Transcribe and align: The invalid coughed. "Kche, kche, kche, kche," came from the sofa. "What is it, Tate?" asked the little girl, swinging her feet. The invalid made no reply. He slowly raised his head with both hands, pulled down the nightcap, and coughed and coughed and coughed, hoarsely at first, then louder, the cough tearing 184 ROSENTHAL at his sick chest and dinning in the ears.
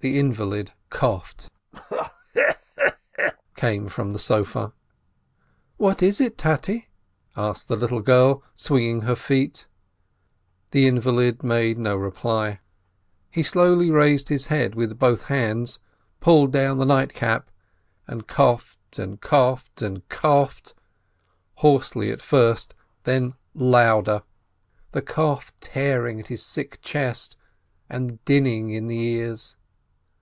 The 0.00 0.20
invalid 0.20 0.70
coughed. 0.88 1.50
"Kche, 1.74 2.10
kche, 2.36 2.54
kche, 2.78 2.94
kche," 3.18 3.32
came 3.56 3.88
from 3.88 4.12
the 4.12 4.20
sofa. 4.20 4.72
"What 5.78 6.00
is 6.00 6.20
it, 6.20 6.38
Tate?" 6.38 6.86
asked 7.36 7.66
the 7.66 7.74
little 7.74 8.00
girl, 8.02 8.44
swinging 8.54 9.00
her 9.00 9.16
feet. 9.16 9.66
The 10.70 10.86
invalid 10.86 11.42
made 11.42 11.76
no 11.76 11.96
reply. 11.96 12.60
He 13.32 13.42
slowly 13.42 13.90
raised 13.90 14.28
his 14.28 14.46
head 14.46 14.76
with 14.76 14.96
both 14.96 15.22
hands, 15.22 15.80
pulled 16.20 16.52
down 16.52 16.78
the 16.78 16.86
nightcap, 16.86 17.50
and 18.06 18.28
coughed 18.28 19.00
and 19.00 19.20
coughed 19.20 19.82
and 19.82 20.08
coughed, 20.08 20.72
hoarsely 21.54 22.12
at 22.12 22.22
first, 22.22 22.76
then 23.02 23.34
louder, 23.54 24.22
the 24.92 25.02
cough 25.02 25.52
tearing 25.58 26.18
184 26.18 26.20
ROSENTHAL 26.20 26.20
at 26.20 26.28
his 26.28 26.46
sick 26.46 26.80
chest 26.80 27.36
and 27.90 28.24
dinning 28.24 28.70
in 28.70 28.86
the 28.86 29.00
ears. 29.00 29.56